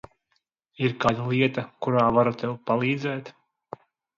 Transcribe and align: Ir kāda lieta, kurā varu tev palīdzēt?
Ir 0.87 0.95
kāda 1.03 1.27
lieta, 1.33 1.65
kurā 1.87 2.07
varu 2.17 2.35
tev 2.45 2.57
palīdzēt? 2.71 3.35